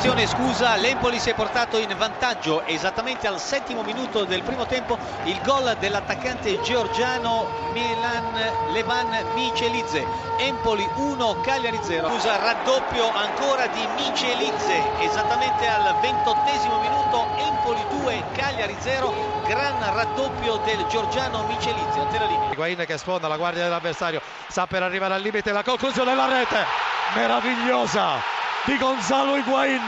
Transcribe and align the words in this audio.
Attenzione, 0.00 0.26
scusa, 0.26 0.76
l'Empoli 0.76 1.18
si 1.18 1.28
è 1.28 1.34
portato 1.34 1.76
in 1.76 1.94
vantaggio 1.98 2.64
esattamente 2.64 3.26
al 3.26 3.38
settimo 3.38 3.82
minuto 3.82 4.24
del 4.24 4.42
primo 4.42 4.64
tempo 4.64 4.96
il 5.24 5.38
gol 5.42 5.76
dell'attaccante 5.78 6.58
georgiano 6.62 7.46
Milan 7.74 8.32
Levan 8.72 9.32
Michelidze. 9.34 10.06
Empoli 10.38 10.88
1, 10.94 11.40
Cagliari 11.42 11.78
0. 11.82 12.08
Scusa, 12.08 12.36
raddoppio 12.36 13.12
ancora 13.12 13.66
di 13.66 13.86
Michelidze 13.96 14.82
esattamente 15.00 15.68
al 15.68 15.94
ventottesimo 16.00 16.80
minuto. 16.80 17.26
Empoli 17.36 17.84
2, 18.00 18.24
Cagliari 18.32 18.76
0. 18.78 19.42
Gran 19.46 19.80
raddoppio 19.80 20.62
del 20.64 20.82
georgiano 20.86 21.44
Michelidze. 21.44 22.06
Te 22.10 22.18
la 22.18 22.24
linea. 22.24 22.52
Higuain 22.52 22.84
che 22.86 22.96
sfonda 22.96 23.28
la 23.28 23.36
guardia 23.36 23.64
dell'avversario, 23.64 24.22
sta 24.48 24.66
per 24.66 24.82
arrivare 24.82 25.12
al 25.12 25.20
limite 25.20 25.52
la 25.52 25.62
conclusione 25.62 26.08
della 26.08 26.26
rete 26.26 26.64
meravigliosa 27.14 28.39
di 28.70 28.78
Gonzalo 28.78 29.34
Higuain 29.34 29.82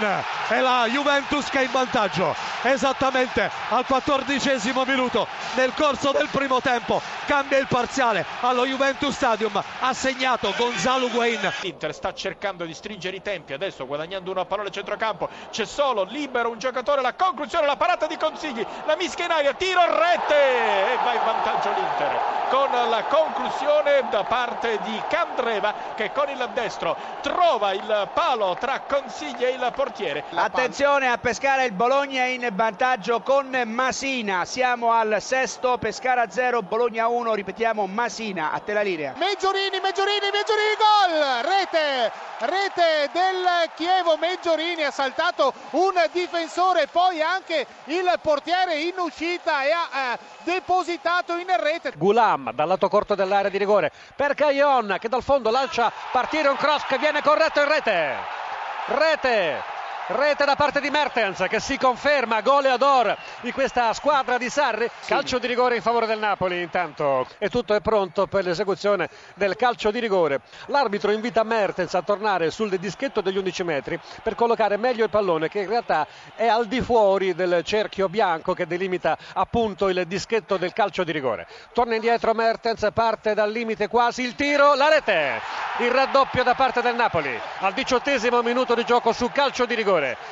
è 0.53 0.61
la 0.61 0.87
Juventus 0.87 1.49
che 1.49 1.61
è 1.61 1.65
in 1.65 1.71
vantaggio. 1.71 2.35
Esattamente 2.63 3.51
al 3.71 3.87
quattordicesimo 3.87 4.85
minuto 4.85 5.27
nel 5.55 5.73
corso 5.75 6.13
del 6.13 6.29
primo 6.31 6.61
tempo 6.61 7.01
cambia 7.27 7.59
il 7.59 7.67
parziale 7.67 8.25
allo 8.41 8.67
Juventus 8.67 9.15
Stadium. 9.15 9.63
Ha 9.81 9.93
segnato 9.95 10.53
Gonzalo 10.57 11.07
Higuain 11.07 11.53
L'Inter 11.63 11.95
sta 11.95 12.13
cercando 12.13 12.65
di 12.65 12.75
stringere 12.75 13.17
i 13.17 13.23
tempi 13.23 13.53
adesso 13.53 13.87
guadagnando 13.87 14.31
una 14.31 14.45
palla 14.45 14.63
al 14.63 14.71
centrocampo. 14.71 15.29
C'è 15.51 15.65
solo 15.65 16.05
libero 16.05 16.51
un 16.51 16.59
giocatore 16.59 17.01
la 17.01 17.15
conclusione 17.15 17.67
la 17.67 17.77
parata 17.77 18.07
di 18.07 18.17
Consigli 18.17 18.65
la 18.85 18.97
mischia 18.97 19.25
in 19.25 19.31
aria 19.31 19.55
tiro 19.55 19.81
rete! 19.81 20.93
E 20.93 20.99
va 21.03 21.15
in 21.15 21.25
vantaggio 21.25 21.71
l'Inter 21.75 22.41
con 22.53 22.71
la 22.71 23.05
conclusione 23.05 24.05
da 24.11 24.25
parte 24.25 24.79
di 24.83 25.01
Candreva 25.09 25.73
che 25.95 26.13
con 26.13 26.29
il 26.29 26.51
destro 26.53 26.95
trova 27.23 27.73
il 27.73 28.11
palo 28.13 28.55
tra 28.61 28.81
Consigli 28.81 29.43
e 29.43 29.53
il 29.53 29.73
portiere. 29.75 30.25
Attenzione 30.43 31.09
a 31.09 31.19
Pescara, 31.19 31.63
il 31.63 31.71
Bologna 31.71 32.25
in 32.25 32.49
vantaggio 32.53 33.21
con 33.21 33.49
Masina. 33.65 34.45
Siamo 34.45 34.91
al 34.91 35.19
sesto, 35.21 35.79
Pescara 35.79 36.29
0, 36.29 36.63
Bologna 36.63 37.07
1, 37.07 37.33
ripetiamo 37.33 37.87
Masina, 37.87 38.51
a 38.51 38.59
te 38.59 38.73
la 38.73 38.83
linea. 38.83 39.15
Meggiorini, 39.17 39.79
Meggiorini, 39.81 40.31
Meggiorini, 40.33 40.75
gol! 40.77 41.43
Rete, 41.45 42.13
rete 42.41 43.11
del 43.13 43.71
Chievo, 43.77 44.17
Meggiorini 44.17 44.83
ha 44.83 44.91
saltato 44.91 45.55
un 45.71 45.93
difensore, 46.11 46.89
poi 46.89 47.23
anche 47.23 47.65
il 47.85 48.13
portiere 48.21 48.81
in 48.81 48.95
uscita 48.99 49.63
e 49.63 49.71
ha 49.71 50.15
eh, 50.15 50.19
depositato 50.43 51.37
in 51.37 51.57
rete. 51.57 51.93
Gulam 51.95 52.51
dal 52.53 52.67
lato 52.67 52.89
corto 52.89 53.15
dell'area 53.15 53.49
di 53.49 53.59
rigore 53.59 53.93
per 54.17 54.35
Caillon 54.35 54.97
che 54.99 55.09
dal 55.09 55.23
fondo 55.23 55.53
lancia 55.53 55.93
partire 56.11 56.49
un 56.49 56.57
cross 56.57 56.85
che 56.89 56.99
viene 56.99 57.23
corretto 57.23 57.61
in 57.61 57.69
rete 57.69 58.41
rete 58.87 59.72
Rete 60.09 60.45
da 60.45 60.57
parte 60.57 60.81
di 60.81 60.91
Mertens 60.91 61.45
che 61.49 61.61
si 61.61 61.79
conferma 61.79 62.41
goleador 62.41 63.17
di 63.41 63.53
questa 63.53 63.93
squadra 63.93 64.37
di 64.37 64.51
Sarri. 64.51 64.91
Calcio 65.07 65.39
di 65.39 65.47
rigore 65.47 65.77
in 65.77 65.83
favore 65.83 66.07
del 66.07 66.19
Napoli 66.19 66.61
intanto 66.61 67.25
e 67.39 67.49
tutto 67.49 67.73
è 67.73 67.81
pronto 67.81 68.27
per 68.27 68.43
l'esecuzione 68.43 69.09
del 69.37 69.55
calcio 69.55 69.93
di 69.93 70.01
rigore. 70.01 70.41
L'arbitro 70.67 71.13
invita 71.13 71.45
Mertens 71.45 71.95
a 71.95 72.03
tornare 72.03 72.51
sul 72.51 72.77
dischetto 72.79 73.21
degli 73.21 73.37
11 73.37 73.63
metri 73.63 74.01
per 74.25 74.35
collocare 74.35 74.77
meglio 74.77 75.05
il 75.05 75.11
pallone 75.11 75.49
che 75.49 75.61
in 75.61 75.69
realtà 75.69 76.05
è 76.35 76.49
al 76.49 76.67
di 76.67 76.81
fuori 76.81 77.37
del 77.37 77.63
cerchio 77.63 78.09
bianco 78.09 78.55
che 78.55 78.67
delimita 78.67 79.17
appunto 79.35 79.89
il 79.89 80.05
dischetto 80.09 80.57
del 80.57 80.73
calcio 80.73 81.05
di 81.05 81.13
rigore. 81.13 81.47
Torna 81.73 81.95
indietro 81.95 82.35
Mertens, 82.35 82.89
parte 82.93 83.35
dal 83.35 83.53
limite 83.53 83.87
quasi 83.87 84.23
il 84.23 84.35
tiro, 84.35 84.75
la 84.75 84.89
rete, 84.89 85.41
il 85.79 85.93
raddoppio 85.93 86.43
da 86.43 86.55
parte 86.55 86.83
del 86.83 86.97
Napoli 86.97 87.39
al 87.61 87.73
diciottesimo 87.73 88.43
minuto 88.43 88.75
di 88.75 88.85
gioco 88.85 89.13
su 89.13 89.31
calcio 89.31 89.65
di 89.65 89.77
rigore. 89.77 89.91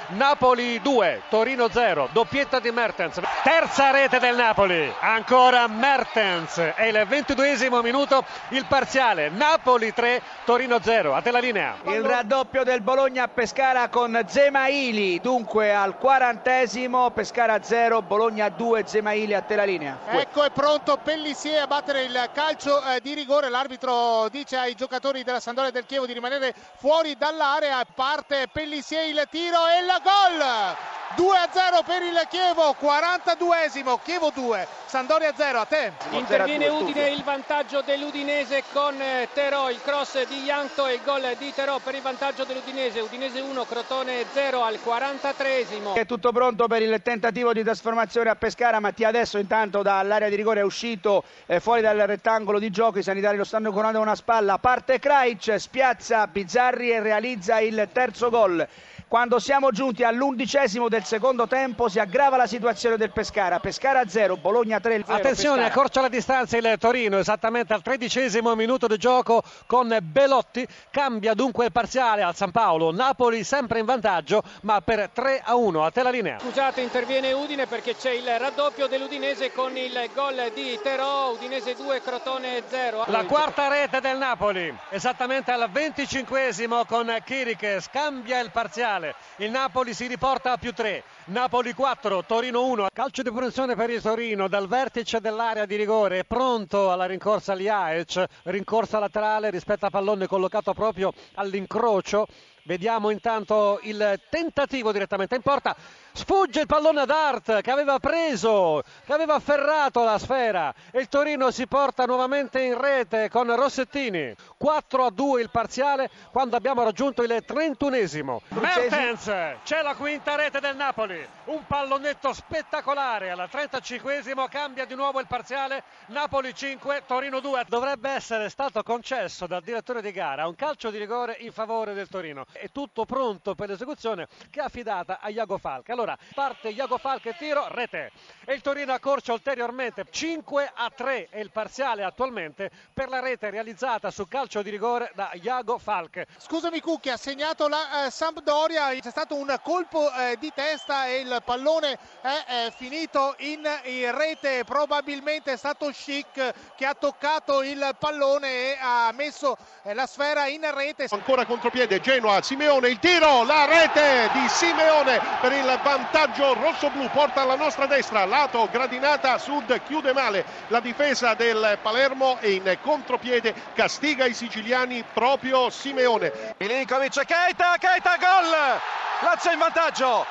Napoli 0.09 0.81
2, 0.81 1.23
Torino 1.29 1.69
0, 1.69 2.09
doppietta 2.13 2.61
di 2.61 2.71
Mertens. 2.71 3.21
Terza 3.43 3.91
rete 3.91 4.19
del 4.19 4.37
Napoli, 4.37 4.91
ancora 5.01 5.67
Mertens. 5.67 6.59
È 6.59 6.85
il 6.85 7.05
ventiduesimo 7.07 7.83
minuto 7.83 8.25
il 8.49 8.65
parziale. 8.67 9.29
Napoli 9.29 9.93
3, 9.93 10.23
Torino 10.45 10.81
0. 10.81 11.15
A 11.15 11.21
te 11.21 11.31
la 11.31 11.39
linea. 11.39 11.77
Il 11.83 12.03
raddoppio 12.03 12.65
del 12.65 12.81
Bologna 12.81 13.25
a 13.25 13.29
Pescara 13.29 13.89
con 13.89 14.19
Zemaili, 14.27 15.21
dunque 15.21 15.75
al 15.75 15.99
quarantesimo, 15.99 17.11
Pescara 17.11 17.63
0, 17.63 18.01
Bologna 18.03 18.49
2, 18.49 18.85
Zemaili 18.87 19.35
a 19.35 19.43
te 19.43 19.57
la 19.57 19.65
linea. 19.65 19.99
Ecco 20.07 20.43
è 20.43 20.51
pronto 20.51 20.97
Pellissier 20.97 21.63
a 21.63 21.67
battere 21.67 22.03
il 22.03 22.31
calcio 22.33 22.83
eh, 22.83 23.01
di 23.01 23.15
rigore, 23.15 23.49
l'arbitro 23.49 24.29
dice 24.31 24.57
ai 24.57 24.75
giocatori 24.75 25.23
della 25.23 25.41
Sandoria 25.41 25.71
del 25.71 25.87
Chievo 25.87 26.07
di 26.07 26.13
rimanere 26.13 26.55
fuori 26.77 27.17
dall'area, 27.19 27.85
parte 27.85 28.49
Pellissier 28.51 29.07
il 29.07 29.27
tiro 29.31 29.50
e 29.69 29.81
il 29.81 30.01
gol! 30.03 30.89
2 31.17 31.37
a 31.37 31.49
0 31.51 31.83
per 31.83 32.03
il 32.03 32.27
Chievo, 32.29 32.77
42esimo, 32.81 33.99
Chievo 34.01 34.31
2, 34.33 34.67
Sandoria 34.87 35.33
0, 35.35 35.59
a 35.59 35.65
te. 35.65 35.93
Interviene 36.11 36.69
Udine, 36.69 37.11
il 37.11 37.25
vantaggio 37.25 37.83
dell'Udinese 37.83 38.63
con 38.73 38.97
Terò, 39.35 39.71
il 39.71 39.81
cross 39.83 40.25
di 40.29 40.45
Ianto 40.45 40.87
e 40.87 40.95
il 40.95 41.01
gol 41.05 41.35
di 41.37 41.53
Terò 41.53 41.79
per 41.81 41.97
il 41.97 42.01
vantaggio 42.01 42.45
dell'Udinese, 42.45 43.01
Udinese 43.01 43.41
1, 43.41 43.65
Crotone 43.65 44.25
0 44.33 44.63
al 44.63 44.79
43esimo. 44.85 45.95
È 45.95 46.07
tutto 46.07 46.31
pronto 46.31 46.69
per 46.69 46.81
il 46.83 47.01
tentativo 47.03 47.53
di 47.53 47.65
trasformazione 47.65 48.31
a 48.31 48.37
Pescara, 48.37 48.79
Mattia 48.79 49.09
adesso 49.09 49.39
intanto 49.39 49.83
dall'area 49.83 50.29
di 50.29 50.37
rigore 50.37 50.61
è 50.61 50.65
uscito 50.65 51.25
eh, 51.47 51.59
fuori 51.59 51.81
dal 51.81 51.99
rettangolo 51.99 52.61
di 52.61 52.71
gioco, 52.71 53.01
i 53.01 53.03
sanitari 53.03 53.37
lo 53.37 53.45
stanno 53.45 53.73
curando 53.73 54.01
una 54.01 54.15
spalla, 54.15 54.59
parte 54.59 55.01
Kraic, 55.01 55.59
spiazza 55.59 56.29
Bizzarri 56.29 56.93
e 56.93 57.01
realizza 57.01 57.59
il 57.59 57.89
terzo 57.93 58.31
gol. 58.31 58.67
Quando 59.11 59.41
siamo 59.41 59.73
giunti 59.73 60.05
all'undicesimo 60.05 60.89
del 60.89 61.03
secondo 61.03 61.49
tempo 61.49 61.89
si 61.89 61.99
aggrava 61.99 62.37
la 62.37 62.47
situazione 62.47 62.97
del 62.97 63.11
Pescara. 63.11 63.59
Pescara 63.59 64.07
0, 64.07 64.37
Bologna 64.37 64.79
3. 64.79 65.03
0, 65.05 65.13
Attenzione, 65.13 65.63
Pescara. 65.63 65.75
accorcia 65.75 66.01
la 66.03 66.09
distanza 66.09 66.57
il 66.57 66.77
Torino 66.79 67.19
esattamente 67.19 67.73
al 67.73 67.83
tredicesimo 67.83 68.55
minuto 68.55 68.87
di 68.87 68.97
gioco 68.99 69.43
con 69.67 69.99
Belotti. 70.01 70.65
Cambia 70.93 71.35
dunque 71.35 71.65
il 71.65 71.73
parziale 71.73 72.23
al 72.23 72.37
San 72.37 72.53
Paolo. 72.53 72.93
Napoli 72.93 73.43
sempre 73.43 73.81
in 73.81 73.85
vantaggio 73.85 74.45
ma 74.61 74.81
per 74.81 75.11
3 75.13 75.43
a 75.45 75.57
1. 75.57 75.85
A 75.85 75.91
te 75.91 76.05
la 76.05 76.11
linea. 76.11 76.39
Scusate, 76.39 76.81
interviene 76.81 77.33
Udine 77.33 77.67
perché 77.67 77.97
c'è 77.97 78.13
il 78.13 78.39
raddoppio 78.39 78.87
dell'Udinese 78.87 79.51
con 79.51 79.77
il 79.77 80.09
gol 80.15 80.53
di 80.55 80.79
Terò, 80.81 81.33
Udinese 81.33 81.75
2, 81.75 82.01
Crotone 82.01 82.63
0. 82.69 83.07
La 83.09 83.25
quarta 83.25 83.67
rete 83.67 84.01
del 84.01 84.19
Napoli, 84.19 84.73
esattamente 84.91 85.51
al 85.51 85.69
venticinquesimo 85.69 86.85
con 86.85 87.13
Chiriches, 87.25 87.91
cambia 87.91 88.39
il 88.39 88.53
parziale. 88.53 88.99
Il 89.37 89.51
Napoli 89.51 89.95
si 89.95 90.07
riporta 90.07 90.53
a 90.53 90.57
più 90.59 90.73
3. 90.73 91.03
Napoli 91.27 91.73
4, 91.73 92.25
Torino 92.25 92.67
1. 92.67 92.89
Calcio 92.93 93.23
di 93.23 93.31
punizione 93.31 93.75
per 93.75 93.91
il 93.91 94.03
Torino 94.03 94.49
dal 94.49 94.69
vertice 94.69 95.21
dell'area 95.21 95.65
di 95.65 95.77
rigore, 95.77 96.25
pronto 96.25 96.91
alla 96.91 97.07
rincorsa 97.07 97.55
Liaec, 97.55 98.25
rincorsa 98.45 98.99
laterale 98.99 99.51
rispetto 99.51 99.87
a 99.87 99.91
pallone 99.91 100.27
collocato 100.27 100.75
proprio 100.75 101.13
all'incrocio. 101.35 102.27
Vediamo 102.65 103.11
intanto 103.11 103.81
il 103.83 104.21
tentativo 104.29 104.93
direttamente 104.93 105.35
in 105.35 105.43
porta. 105.43 105.75
Sfugge 106.13 106.61
il 106.61 106.67
pallone 106.67 107.03
ad 107.03 107.11
Art 107.11 107.61
che 107.61 107.71
aveva 107.71 107.99
preso, 107.99 108.83
che 109.07 109.13
aveva 109.13 109.35
afferrato 109.35 110.03
la 110.03 110.19
sfera 110.19 110.75
e 110.91 111.01
il 111.01 111.09
Torino 111.09 111.51
si 111.51 111.67
porta 111.67 112.05
nuovamente 112.05 112.61
in 112.61 112.79
rete 112.79 113.29
con 113.29 113.55
Rossettini. 113.55 114.35
4 114.57 115.05
a 115.05 115.11
2 115.11 115.41
il 115.41 115.51
parziale 115.51 116.11
quando 116.33 116.57
abbiamo 116.57 116.83
raggiunto 116.83 117.23
il 117.23 117.45
31esimo. 117.47 118.39
Mertens, 118.49 119.25
c'è 119.63 119.83
la 119.83 119.95
quinta 119.95 120.35
rete 120.35 120.61
del 120.61 120.77
Napoli. 120.77 121.27
Un 121.45 121.65
pallonetto 121.67 122.33
spettacolare 122.33 123.31
al 123.31 123.49
35esimo, 123.51 124.49
cambia 124.49 124.85
di 124.85 124.95
nuovo 124.95 125.21
il 125.21 125.27
parziale. 125.27 125.85
Napoli 126.07 126.55
5, 126.55 127.05
Torino 127.07 127.41
2. 127.41 127.65
Dovrebbe 127.69 128.11
essere 128.11 128.49
stato 128.49 128.83
concesso 128.83 129.47
dal 129.47 129.63
direttore 129.63 130.03
di 130.03 130.11
gara 130.11 130.47
un 130.47 130.57
calcio 130.57 130.91
di 130.91 130.99
rigore 130.99 131.37
in 131.41 131.53
favore 131.53 131.95
del 131.95 132.09
Torino. 132.09 132.47
È 132.53 132.71
tutto 132.71 133.05
pronto 133.05 133.55
per 133.55 133.69
l'esecuzione 133.69 134.29
che 134.51 134.61
è 134.61 134.65
affidata 134.65 135.19
a 135.21 135.29
Iago 135.29 135.59
Falca. 135.59 135.93
Allora 135.93 136.17
parte 136.35 136.69
Iago 136.69 136.99
Falca 136.99 137.31
e 137.31 137.37
tiro, 137.37 137.67
rete. 137.69 138.11
E 138.45 138.55
il 138.55 138.61
Torino 138.61 138.93
accorcia 138.93 139.33
ulteriormente 139.33 140.05
5 140.09 140.73
a 140.75 140.91
3 140.95 141.29
è 141.31 141.39
il 141.39 141.51
parziale 141.51 142.05
attualmente 142.05 142.71
per 142.93 143.09
la 143.09 143.21
rete 143.21 143.51
realizzata 143.51 144.11
su 144.11 144.27
calcio 144.27 144.63
di 144.63 144.71
rigore 144.71 145.11
da 145.15 145.31
Iago 145.35 145.79
Falche. 145.79 146.27
Scusami 146.39 146.81
Cucchi, 146.81 147.11
ha 147.11 147.17
segnato 147.17 147.69
la 147.69 148.07
eh, 148.07 148.11
Sampdoria, 148.11 148.89
c'è 148.99 149.11
stato 149.11 149.35
un 149.37 149.59
colpo 149.63 150.11
eh, 150.13 150.37
di 150.39 150.53
testa 150.55 151.07
e 151.07 151.21
il 151.21 151.43
pallone 151.45 151.99
è 152.21 152.67
eh, 152.67 152.71
finito 152.71 153.35
in, 153.39 153.67
in 153.85 154.17
rete, 154.17 154.65
probabilmente 154.65 155.53
è 155.53 155.57
stato 155.57 155.93
Schick 155.93 156.75
che 156.77 156.85
ha 156.87 156.95
toccato 156.95 157.63
il 157.63 157.95
pallone 157.99 158.49
e 158.49 158.79
ha 158.81 159.13
messo 159.13 159.57
eh, 159.83 159.95
la 159.95 160.07
sfera 160.07 160.47
in 160.47 160.69
rete. 160.75 161.07
Ancora 161.11 161.45
contropiede 161.47 162.01
Genoa, 162.01 162.40
Simeone, 162.43 162.89
il 162.89 162.99
tiro, 162.99 163.45
la 163.45 163.65
rete 163.67 164.31
di 164.33 164.49
Simeone 164.49 165.21
per 165.41 165.53
il 165.53 165.79
vantaggio 165.83 166.55
rosso-blu, 166.55 167.09
porta 167.11 167.43
alla 167.43 167.57
nostra 167.57 167.87
destra, 167.87 168.25
lato 168.25 168.69
gradinata 168.71 169.39
sud, 169.39 169.81
chiude 169.85 170.13
male 170.13 170.45
la 170.69 170.81
difesa 170.81 171.35
del 171.35 171.79
Palermo 171.83 172.39
e 172.41 172.53
in 172.53 172.79
contropiede 172.83 173.55
castiga 173.75 174.27
i 174.27 174.35
siciliani 174.35 175.05
proprio 175.13 175.71
Simeone. 175.71 176.55
Milinkovic, 176.59 177.25
Keita, 177.25 177.77
Keita, 177.79 178.17
gol! 178.17 178.81
Lazio 179.21 179.51
in 179.51 179.59
vantaggio. 179.59 180.27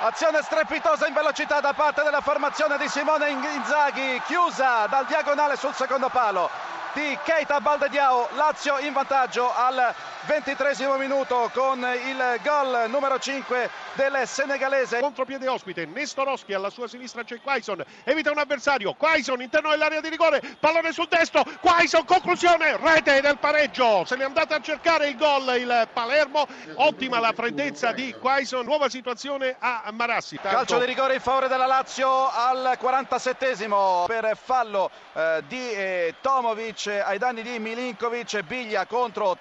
Azione 0.00 0.42
strepitosa 0.42 1.06
in 1.06 1.14
velocità 1.14 1.60
da 1.60 1.72
parte 1.74 2.02
della 2.02 2.20
formazione 2.20 2.76
di 2.76 2.88
Simone 2.88 3.30
Inzaghi, 3.30 4.20
chiusa 4.26 4.86
dal 4.86 5.06
diagonale 5.06 5.56
sul 5.56 5.74
secondo 5.74 6.08
palo 6.08 6.50
di 6.92 7.18
Keita 7.22 7.60
Baldediao, 7.60 8.28
Lazio 8.32 8.78
in 8.78 8.92
vantaggio 8.92 9.52
al 9.54 9.94
ventitresimo 10.26 10.96
minuto 10.96 11.50
con 11.52 11.78
il 11.78 12.40
gol 12.44 12.88
numero 12.88 13.18
5 13.18 13.70
del 13.94 14.22
senegalese. 14.26 15.00
Contropiede 15.00 15.48
ospite, 15.48 15.86
Nestorowski 15.86 16.54
alla 16.54 16.70
sua 16.70 16.86
sinistra 16.88 17.24
c'è 17.24 17.40
Quaison, 17.40 17.82
evita 18.04 18.30
un 18.30 18.38
avversario, 18.38 18.94
Quaison 18.94 19.40
interno 19.42 19.70
dell'area 19.70 20.00
di 20.00 20.08
rigore, 20.08 20.40
pallone 20.60 20.92
sul 20.92 21.08
destro, 21.08 21.44
Quaison 21.60 22.04
conclusione, 22.04 22.76
rete 22.76 23.20
del 23.20 23.38
pareggio, 23.38 24.04
se 24.04 24.16
n'è 24.16 24.24
andata 24.24 24.56
a 24.56 24.60
cercare 24.60 25.08
il 25.08 25.16
gol 25.16 25.56
il 25.56 25.88
Palermo, 25.92 26.46
ottima 26.74 27.18
la 27.18 27.32
freddezza 27.32 27.92
di 27.92 28.14
Quaison, 28.18 28.64
nuova 28.64 28.88
situazione 28.88 29.56
a 29.58 29.90
Marassi. 29.92 30.36
Tanto... 30.36 30.56
Calcio 30.56 30.78
di 30.78 30.86
rigore 30.86 31.14
in 31.14 31.20
favore 31.20 31.48
della 31.48 31.66
Lazio 31.66 32.30
al 32.30 32.78
47esimo 32.80 34.06
per 34.06 34.36
fallo 34.36 34.90
eh, 35.14 35.42
di 35.48 35.70
eh, 35.72 36.14
Tomovic 36.20 36.86
ai 37.04 37.18
danni 37.18 37.42
di 37.42 37.58
Milinkovic, 37.58 38.42
Biglia 38.42 38.86
contro 38.86 39.36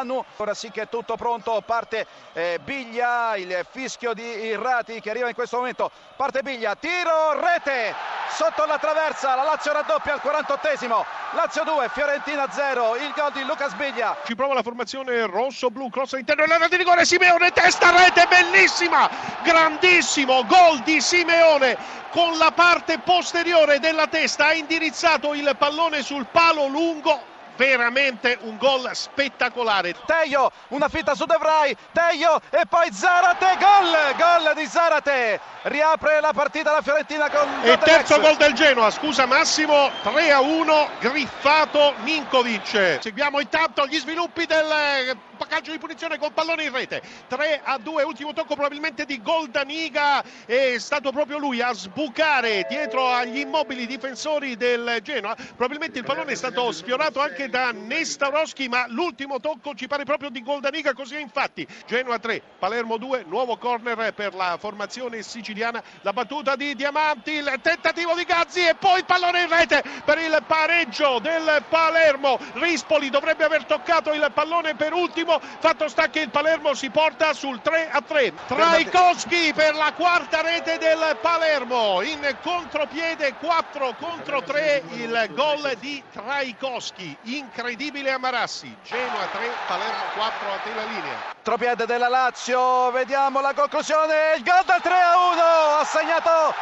Tatarusanu, 0.00 0.24
ora 0.36 0.54
sì 0.54 0.70
che 0.70 0.82
è 0.82 0.88
tutto 0.88 1.16
pronto, 1.16 1.62
parte 1.64 2.06
eh, 2.32 2.58
Biglia, 2.62 3.36
il 3.36 3.66
fischio 3.70 4.12
di 4.14 4.22
Irrati 4.22 5.00
che 5.00 5.10
arriva 5.10 5.28
in 5.28 5.34
questo 5.34 5.58
momento, 5.58 5.90
parte 6.16 6.42
Biglia, 6.42 6.74
tiro, 6.74 7.38
rete, 7.38 7.94
sotto 8.30 8.64
la 8.64 8.78
traversa, 8.78 9.34
la 9.34 9.42
Lazio 9.42 9.72
raddoppia 9.72 10.14
al 10.14 10.20
48esimo, 10.22 11.04
Lazio 11.32 11.64
2, 11.64 11.88
Fiorentina 11.90 12.50
0, 12.50 12.96
il 12.96 13.12
gol 13.14 13.32
di 13.32 13.44
Lucas 13.44 13.74
Biglia. 13.74 14.16
Ci 14.24 14.34
prova 14.34 14.54
la 14.54 14.62
formazione 14.62 15.26
rosso-blu, 15.26 15.90
cross 15.90 16.14
all'interno 16.14 16.44
dell'area 16.44 16.68
di 16.68 16.76
rigore, 16.76 17.04
Simeone, 17.04 17.50
testa, 17.52 17.90
rete, 17.90 18.26
bellissima, 18.26 19.08
grandissimo, 19.42 20.44
gol 20.46 20.80
di 20.80 21.00
Simeone 21.00 21.98
con 22.10 22.36
la 22.38 22.50
parte 22.50 22.98
posteriore 22.98 23.78
della 23.78 24.08
testa 24.08 24.46
ha 24.46 24.52
indirizzato 24.52 25.32
il 25.32 25.54
pallone 25.56 26.02
sul 26.02 26.26
palo 26.26 26.66
lungo 26.66 27.30
veramente 27.56 28.38
un 28.42 28.56
gol 28.56 28.88
spettacolare. 28.92 29.94
Teio, 30.06 30.50
una 30.68 30.88
fitta 30.88 31.14
su 31.14 31.24
De 31.24 31.36
Vrij, 31.38 31.76
Teio 31.92 32.40
e 32.50 32.62
poi 32.68 32.92
Zarate, 32.92 33.56
gol, 33.58 34.14
gol 34.16 34.54
di 34.54 34.66
Zarate. 34.66 35.40
Riapre 35.62 36.20
la 36.20 36.32
partita 36.32 36.72
la 36.72 36.82
Fiorentina 36.82 37.28
con 37.28 37.46
E 37.62 37.76
terzo 37.78 38.18
gol 38.20 38.36
del 38.36 38.54
Genoa, 38.54 38.90
scusa 38.90 39.26
Massimo, 39.26 39.90
3 40.02 40.32
a 40.32 40.40
1, 40.40 40.88
griffato 41.00 41.94
Ninkovic. 42.02 42.98
Seguiamo 43.00 43.40
intanto 43.40 43.86
gli 43.86 43.98
sviluppi 43.98 44.46
del 44.46 45.18
calcio 45.50 45.72
di 45.72 45.78
punizione 45.78 46.16
col 46.16 46.32
pallone 46.32 46.64
in 46.64 46.72
rete 46.72 47.02
3 47.26 47.60
a 47.64 47.78
2 47.78 48.02
ultimo 48.04 48.32
tocco 48.32 48.54
probabilmente 48.54 49.04
di 49.04 49.20
Goldaniga 49.20 50.22
è 50.46 50.76
stato 50.78 51.10
proprio 51.10 51.38
lui 51.38 51.60
a 51.60 51.72
sbucare 51.72 52.66
dietro 52.68 53.08
agli 53.08 53.38
immobili 53.38 53.86
difensori 53.86 54.56
del 54.56 55.00
Genoa 55.02 55.34
probabilmente 55.56 55.98
il 55.98 56.04
pallone 56.04 56.32
è 56.32 56.36
stato 56.36 56.70
sfiorato 56.70 57.20
anche 57.20 57.39
da 57.48 57.70
Nestarowski 57.72 58.68
ma 58.68 58.86
l'ultimo 58.88 59.40
tocco 59.40 59.74
ci 59.74 59.86
pare 59.86 60.04
proprio 60.04 60.30
di 60.30 60.42
Goldaniga 60.42 60.92
così 60.92 61.16
è 61.16 61.20
infatti. 61.20 61.66
Genoa 61.86 62.18
3 62.18 62.42
Palermo 62.58 62.96
2 62.96 63.24
nuovo 63.26 63.56
corner 63.56 64.12
per 64.12 64.34
la 64.34 64.56
formazione 64.58 65.22
siciliana. 65.22 65.82
La 66.02 66.12
battuta 66.12 66.56
di 66.56 66.74
Diamanti 66.74 67.32
il 67.32 67.58
tentativo 67.62 68.14
di 68.14 68.24
Gazzi 68.24 68.66
e 68.66 68.74
poi 68.74 68.98
il 68.98 69.04
pallone 69.04 69.42
in 69.42 69.48
rete 69.48 69.82
per 70.04 70.18
il 70.18 70.42
pareggio 70.46 71.18
del 71.20 71.64
Palermo. 71.68 72.38
Rispoli 72.54 73.10
dovrebbe 73.10 73.44
aver 73.44 73.64
toccato 73.64 74.12
il 74.12 74.30
pallone 74.34 74.74
per 74.74 74.92
ultimo. 74.92 75.40
Fatto 75.40 75.88
sta 75.88 76.08
che 76.08 76.20
il 76.20 76.30
Palermo 76.30 76.74
si 76.74 76.90
porta 76.90 77.32
sul 77.32 77.60
3 77.62 77.90
a 77.90 78.00
3 78.02 78.32
Traikowski 78.46 79.52
per 79.54 79.74
la 79.74 79.92
quarta 79.92 80.42
rete 80.42 80.78
del 80.78 81.18
Palermo. 81.20 82.02
In 82.02 82.36
contropiede 82.42 83.34
4 83.34 83.94
contro 83.98 84.42
3 84.42 84.82
il 84.92 85.30
gol 85.32 85.76
di 85.78 86.02
Traikowski 86.12 87.16
incredibile 87.36 88.12
a 88.12 88.18
Marassi 88.18 88.74
Genoa 88.84 89.26
3 89.32 89.50
Palermo 89.66 90.02
4 90.14 90.52
a 90.52 90.56
te 90.62 90.74
la 90.74 90.84
linea. 90.84 91.18
Contropiede 91.34 91.86
della 91.86 92.08
Lazio 92.08 92.90
vediamo 92.90 93.40
la 93.40 93.52
conclusione 93.54 94.34
il 94.36 94.42
gol 94.42 94.64
del 94.64 94.80
3 94.80 94.92
a 94.92 95.18
1 95.32 95.40
ha 95.78 95.84
segnato 95.84 96.54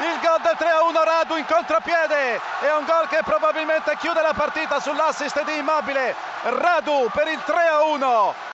il 0.00 0.20
gol 0.20 0.40
del 0.42 0.56
3-1 0.56 1.04
Radu 1.04 1.36
in 1.36 1.44
contropiede 1.44 2.36
è 2.60 2.72
un 2.76 2.84
gol 2.84 3.08
che 3.08 3.18
probabilmente 3.24 3.96
chiude 3.96 4.22
la 4.22 4.32
partita 4.32 4.78
sull'assist 4.78 5.42
di 5.42 5.56
Immobile 5.56 6.14
Radu 6.42 7.10
per 7.12 7.26
il 7.26 7.42
3-1 7.44 8.46